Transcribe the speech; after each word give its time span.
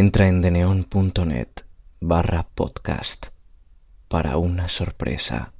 Entra 0.00 0.28
en 0.28 0.42
deneon.net 0.42 1.48
barra 1.98 2.46
podcast 2.54 3.26
para 4.06 4.36
una 4.36 4.68
sorpresa. 4.68 5.54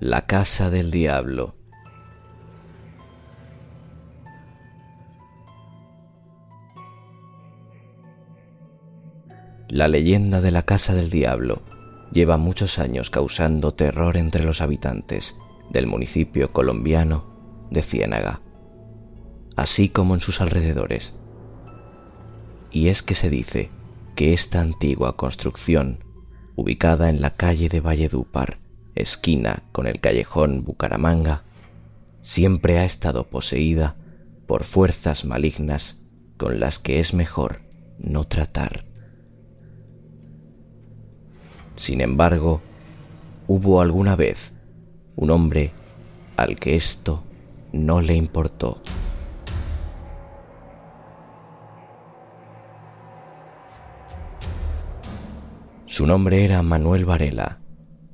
La 0.00 0.26
Casa 0.26 0.68
del 0.68 0.90
Diablo. 0.90 1.54
La 9.66 9.88
leyenda 9.88 10.42
de 10.42 10.50
la 10.50 10.64
Casa 10.64 10.94
del 10.94 11.08
Diablo 11.08 11.62
lleva 12.12 12.36
muchos 12.36 12.78
años 12.78 13.08
causando 13.08 13.72
terror 13.72 14.18
entre 14.18 14.44
los 14.44 14.60
habitantes 14.60 15.34
del 15.72 15.86
municipio 15.86 16.48
colombiano 16.48 17.66
de 17.70 17.82
Ciénaga, 17.82 18.40
así 19.56 19.88
como 19.88 20.14
en 20.14 20.20
sus 20.20 20.40
alrededores. 20.40 21.14
Y 22.70 22.88
es 22.88 23.02
que 23.02 23.14
se 23.14 23.30
dice 23.30 23.70
que 24.14 24.34
esta 24.34 24.60
antigua 24.60 25.16
construcción, 25.16 25.98
ubicada 26.56 27.08
en 27.08 27.22
la 27.22 27.30
calle 27.30 27.70
de 27.70 27.80
Valledupar, 27.80 28.58
esquina 28.94 29.62
con 29.72 29.86
el 29.86 30.00
callejón 30.00 30.62
Bucaramanga, 30.64 31.44
siempre 32.20 32.78
ha 32.78 32.84
estado 32.84 33.28
poseída 33.28 33.96
por 34.46 34.64
fuerzas 34.64 35.24
malignas 35.24 35.96
con 36.36 36.60
las 36.60 36.78
que 36.78 37.00
es 37.00 37.14
mejor 37.14 37.62
no 37.98 38.24
tratar. 38.24 38.84
Sin 41.76 42.02
embargo, 42.02 42.60
hubo 43.48 43.80
alguna 43.80 44.16
vez 44.16 44.51
un 45.16 45.30
hombre 45.30 45.72
al 46.36 46.58
que 46.58 46.76
esto 46.76 47.22
no 47.72 48.00
le 48.00 48.14
importó. 48.14 48.80
Su 55.86 56.06
nombre 56.06 56.44
era 56.44 56.62
Manuel 56.62 57.04
Varela 57.04 57.58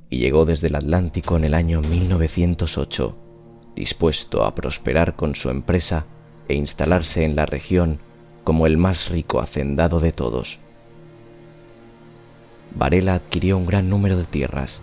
y 0.09 0.17
llegó 0.17 0.45
desde 0.45 0.67
el 0.67 0.75
Atlántico 0.75 1.37
en 1.37 1.45
el 1.45 1.53
año 1.53 1.81
1908, 1.81 3.15
dispuesto 3.75 4.43
a 4.43 4.53
prosperar 4.53 5.15
con 5.15 5.35
su 5.35 5.49
empresa 5.49 6.05
e 6.47 6.55
instalarse 6.55 7.23
en 7.23 7.35
la 7.35 7.45
región 7.45 7.99
como 8.43 8.65
el 8.65 8.77
más 8.77 9.09
rico 9.09 9.39
hacendado 9.39 9.99
de 9.99 10.11
todos. 10.11 10.59
Varela 12.75 13.13
adquirió 13.13 13.57
un 13.57 13.65
gran 13.65 13.89
número 13.89 14.17
de 14.17 14.25
tierras, 14.25 14.81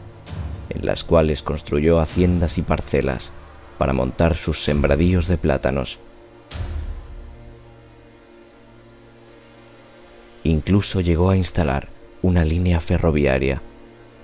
en 0.77 0.87
las 0.87 1.05
cuales 1.05 1.43
construyó 1.43 2.01
haciendas 2.01 2.59
y 2.59 2.63
parcelas 2.63 3.33
para 3.79 3.93
montar 3.93 4.37
sus 4.37 4.63
sembradíos 4.63 5.27
de 5.27 5.39
plátanos. 5.39 5.99
Incluso 10.45 11.01
llegó 11.01 11.31
a 11.31 11.37
instalar 11.37 11.89
una 12.23 12.45
línea 12.45 12.81
ferroviaria 12.81 13.61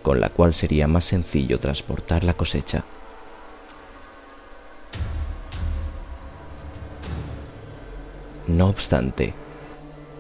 con 0.03 0.20
la 0.20 0.28
cual 0.28 0.53
sería 0.53 0.86
más 0.89 1.06
sencillo 1.06 1.58
transportar 1.58 2.25
la 2.25 2.34
cosecha. 2.34 2.84
No 8.47 8.69
obstante, 8.69 9.33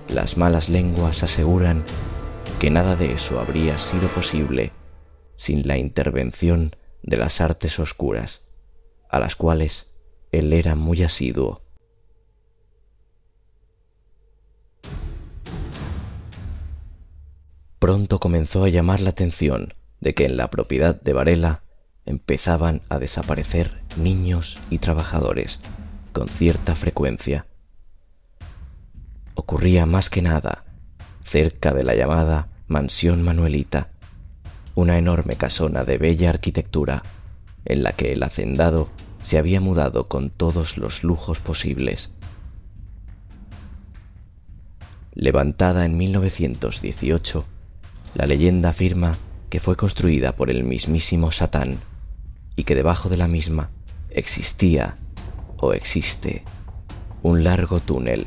las 0.08 0.36
malas 0.36 0.68
lenguas 0.68 1.22
aseguran 1.22 1.82
que 2.60 2.70
nada 2.70 2.96
de 2.96 3.12
eso 3.12 3.40
habría 3.40 3.78
sido 3.78 4.08
posible 4.08 4.72
sin 5.42 5.66
la 5.66 5.76
intervención 5.76 6.76
de 7.02 7.16
las 7.16 7.40
artes 7.40 7.80
oscuras, 7.80 8.42
a 9.08 9.18
las 9.18 9.34
cuales 9.34 9.88
él 10.30 10.52
era 10.52 10.76
muy 10.76 11.02
asiduo. 11.02 11.62
Pronto 17.80 18.20
comenzó 18.20 18.62
a 18.62 18.68
llamar 18.68 19.00
la 19.00 19.10
atención 19.10 19.74
de 19.98 20.14
que 20.14 20.26
en 20.26 20.36
la 20.36 20.48
propiedad 20.48 21.02
de 21.02 21.12
Varela 21.12 21.64
empezaban 22.06 22.82
a 22.88 23.00
desaparecer 23.00 23.82
niños 23.96 24.60
y 24.70 24.78
trabajadores 24.78 25.58
con 26.12 26.28
cierta 26.28 26.76
frecuencia. 26.76 27.46
Ocurría 29.34 29.86
más 29.86 30.08
que 30.08 30.22
nada 30.22 30.66
cerca 31.24 31.72
de 31.72 31.82
la 31.82 31.96
llamada 31.96 32.46
Mansión 32.68 33.24
Manuelita, 33.24 33.90
una 34.74 34.98
enorme 34.98 35.36
casona 35.36 35.84
de 35.84 35.98
bella 35.98 36.30
arquitectura 36.30 37.02
en 37.64 37.82
la 37.82 37.92
que 37.92 38.12
el 38.12 38.22
hacendado 38.22 38.88
se 39.22 39.38
había 39.38 39.60
mudado 39.60 40.08
con 40.08 40.30
todos 40.30 40.78
los 40.78 41.04
lujos 41.04 41.40
posibles. 41.40 42.10
Levantada 45.14 45.84
en 45.84 45.96
1918, 45.96 47.44
la 48.14 48.26
leyenda 48.26 48.70
afirma 48.70 49.12
que 49.50 49.60
fue 49.60 49.76
construida 49.76 50.34
por 50.34 50.50
el 50.50 50.64
mismísimo 50.64 51.30
Satán 51.30 51.78
y 52.56 52.64
que 52.64 52.74
debajo 52.74 53.08
de 53.08 53.18
la 53.18 53.28
misma 53.28 53.70
existía 54.10 54.96
o 55.58 55.72
existe 55.72 56.42
un 57.22 57.44
largo 57.44 57.80
túnel 57.80 58.26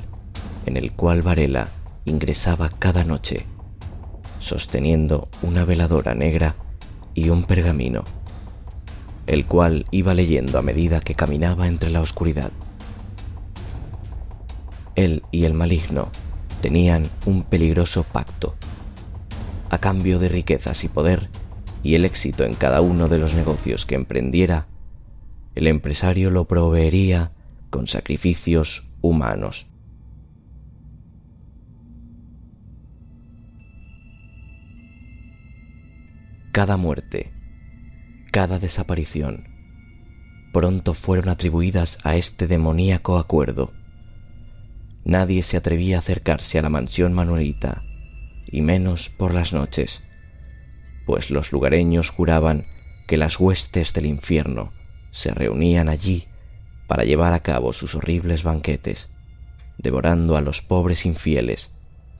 en 0.66 0.78
el 0.78 0.92
cual 0.92 1.22
Varela 1.22 1.70
ingresaba 2.06 2.70
cada 2.70 3.04
noche 3.04 3.46
sosteniendo 4.46 5.28
una 5.42 5.66
veladora 5.66 6.14
negra 6.14 6.56
y 7.16 7.30
un 7.30 7.46
pergamino, 7.46 8.04
el 9.26 9.46
cual 9.46 9.88
iba 9.90 10.14
leyendo 10.14 10.60
a 10.60 10.62
medida 10.62 11.00
que 11.00 11.16
caminaba 11.16 11.68
entre 11.68 11.90
la 11.90 12.00
oscuridad. 12.00 12.52
Él 14.96 15.24
y 15.32 15.46
el 15.46 15.56
maligno 15.56 16.10
tenían 16.62 17.10
un 17.26 17.42
peligroso 17.42 18.04
pacto. 18.04 18.54
A 19.72 19.80
cambio 19.80 20.20
de 20.20 20.30
riquezas 20.30 20.84
y 20.84 20.90
poder 20.90 21.30
y 21.82 21.96
el 21.96 22.06
éxito 22.06 22.44
en 22.44 22.54
cada 22.54 22.82
uno 22.82 23.08
de 23.08 23.18
los 23.18 23.34
negocios 23.34 23.88
que 23.88 23.96
emprendiera, 23.96 24.68
el 25.56 25.66
empresario 25.66 26.30
lo 26.30 26.46
proveería 26.46 27.32
con 27.72 27.88
sacrificios 27.88 28.86
humanos. 29.02 29.66
Cada 36.56 36.78
muerte, 36.78 37.34
cada 38.32 38.60
desaparición, 38.60 39.50
pronto 40.54 40.94
fueron 40.94 41.28
atribuidas 41.28 41.98
a 42.06 42.16
este 42.16 42.48
demoníaco 42.48 43.18
acuerdo. 43.18 43.74
Nadie 45.04 45.44
se 45.44 45.58
atrevía 45.58 45.98
a 45.98 46.00
acercarse 46.00 46.58
a 46.58 46.62
la 46.62 46.70
mansión 46.70 47.12
manuelita, 47.12 47.82
y 48.48 48.62
menos 48.62 49.10
por 49.10 49.34
las 49.34 49.52
noches, 49.52 50.02
pues 51.06 51.30
los 51.30 51.52
lugareños 51.52 52.10
juraban 52.10 52.68
que 53.06 53.18
las 53.18 53.38
huestes 53.38 53.92
del 53.92 54.06
infierno 54.06 54.72
se 55.12 55.32
reunían 55.32 55.90
allí 55.90 56.30
para 56.88 57.04
llevar 57.04 57.34
a 57.34 57.42
cabo 57.42 57.74
sus 57.74 57.96
horribles 57.96 58.44
banquetes, 58.44 59.12
devorando 59.78 60.38
a 60.38 60.42
los 60.42 60.62
pobres 60.62 61.06
infieles 61.06 61.70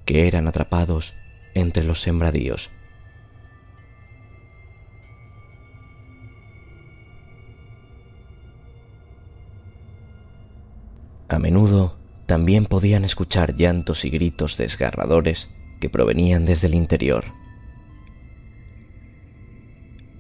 que 0.04 0.28
eran 0.28 0.46
atrapados 0.50 1.14
entre 1.54 1.86
los 1.86 2.02
sembradíos. 2.02 2.70
A 11.36 11.40
menudo 11.40 11.98
también 12.28 12.66
podían 12.66 13.04
escuchar 13.04 13.58
llantos 13.58 14.06
y 14.06 14.10
gritos 14.10 14.56
desgarradores 14.56 15.50
que 15.82 15.90
provenían 15.90 16.46
desde 16.46 16.68
el 16.68 16.76
interior. 16.76 17.26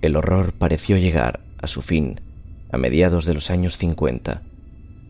El 0.01 0.17
horror 0.17 0.51
pareció 0.51 0.97
llegar 0.97 1.39
a 1.57 1.67
su 1.67 1.81
fin 1.81 2.19
a 2.69 2.77
mediados 2.77 3.23
de 3.23 3.33
los 3.33 3.49
años 3.49 3.77
50, 3.77 4.41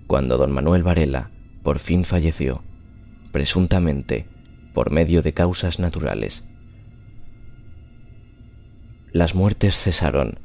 cuando 0.05 0.37
don 0.37 0.51
Manuel 0.51 0.83
Varela 0.83 1.31
por 1.63 1.79
fin 1.79 2.05
falleció, 2.05 2.61
presuntamente 3.31 4.27
por 4.75 4.91
medio 4.91 5.23
de 5.23 5.33
causas 5.33 5.79
naturales. 5.79 6.45
Las 9.11 9.33
muertes 9.33 9.75
cesaron, 9.75 10.37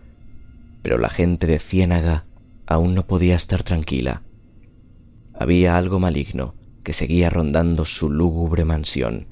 pero 0.81 0.96
la 0.96 1.11
gente 1.11 1.46
de 1.46 1.58
Ciénaga 1.58 2.25
aún 2.67 2.94
no 2.94 3.06
podía 3.06 3.37
estar 3.37 3.62
tranquila 3.62 4.23
había 5.40 5.78
algo 5.78 5.98
maligno 5.98 6.54
que 6.84 6.92
seguía 6.92 7.31
rondando 7.31 7.87
su 7.87 8.10
lúgubre 8.10 8.66
mansión. 8.66 9.28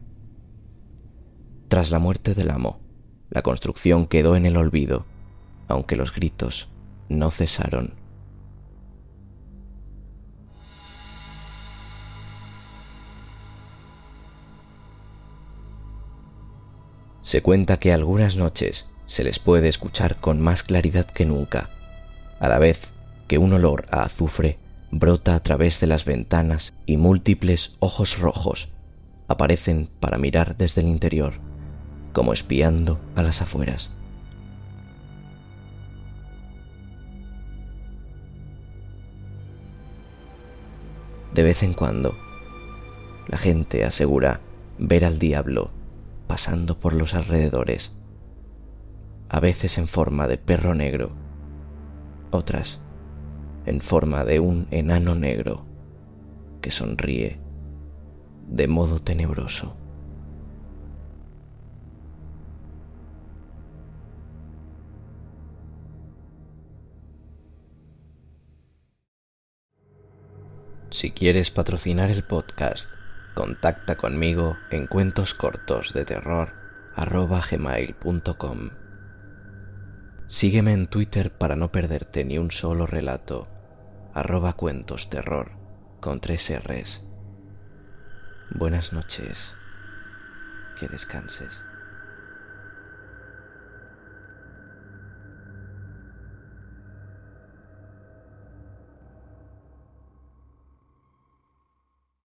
Tras 1.68 1.90
la 1.90 1.98
muerte 1.98 2.34
del 2.34 2.50
amo, 2.50 2.80
la 3.28 3.42
construcción 3.42 4.06
quedó 4.06 4.34
en 4.34 4.46
el 4.46 4.56
olvido, 4.56 5.04
aunque 5.68 5.96
los 5.96 6.14
gritos 6.14 6.70
no 7.10 7.30
cesaron. 7.30 7.92
Se 17.20 17.42
cuenta 17.42 17.78
que 17.78 17.92
algunas 17.92 18.34
noches 18.34 18.88
se 19.06 19.24
les 19.24 19.38
puede 19.38 19.68
escuchar 19.68 20.16
con 20.16 20.40
más 20.40 20.62
claridad 20.62 21.04
que 21.04 21.26
nunca, 21.26 21.68
a 22.40 22.48
la 22.48 22.58
vez 22.58 22.94
que 23.26 23.36
un 23.36 23.52
olor 23.52 23.84
a 23.90 24.04
azufre 24.04 24.58
brota 24.90 25.34
a 25.34 25.42
través 25.42 25.80
de 25.80 25.86
las 25.86 26.04
ventanas 26.04 26.74
y 26.86 26.96
múltiples 26.96 27.76
ojos 27.78 28.18
rojos 28.18 28.68
aparecen 29.28 29.90
para 30.00 30.16
mirar 30.18 30.56
desde 30.56 30.80
el 30.80 30.88
interior, 30.88 31.34
como 32.12 32.32
espiando 32.32 32.98
a 33.14 33.22
las 33.22 33.42
afueras. 33.42 33.90
De 41.34 41.42
vez 41.42 41.62
en 41.62 41.74
cuando, 41.74 42.16
la 43.28 43.36
gente 43.36 43.84
asegura 43.84 44.40
ver 44.78 45.04
al 45.04 45.18
diablo 45.18 45.70
pasando 46.26 46.80
por 46.80 46.94
los 46.94 47.14
alrededores, 47.14 47.92
a 49.28 49.40
veces 49.40 49.76
en 49.78 49.88
forma 49.88 50.26
de 50.26 50.38
perro 50.38 50.74
negro, 50.74 51.12
otras 52.30 52.80
en 53.68 53.82
forma 53.82 54.24
de 54.24 54.40
un 54.40 54.66
enano 54.70 55.14
negro 55.14 55.66
que 56.62 56.70
sonríe 56.70 57.38
de 58.46 58.66
modo 58.66 58.98
tenebroso. 58.98 59.76
Si 70.90 71.10
quieres 71.10 71.50
patrocinar 71.50 72.10
el 72.10 72.24
podcast, 72.24 72.88
contacta 73.34 73.96
conmigo 73.96 74.56
en 74.70 74.86
cuentos 74.86 75.34
cortos 75.34 75.92
de 75.92 76.06
terror. 76.06 76.54
Sígueme 80.26 80.72
en 80.72 80.86
Twitter 80.86 81.30
para 81.30 81.54
no 81.54 81.70
perderte 81.70 82.24
ni 82.24 82.38
un 82.38 82.50
solo 82.50 82.86
relato 82.86 83.57
arroba 84.18 84.54
cuentos 84.54 85.08
terror 85.10 85.52
con 86.00 86.20
tres 86.20 86.50
R's. 86.50 87.00
Buenas 88.50 88.92
noches, 88.92 89.54
que 90.78 90.88
descanses. 90.88 91.62